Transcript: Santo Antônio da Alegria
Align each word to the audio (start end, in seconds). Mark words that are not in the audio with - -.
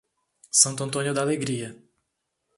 Santo 0.51 0.83
Antônio 0.83 1.13
da 1.13 1.21
Alegria 1.21 1.75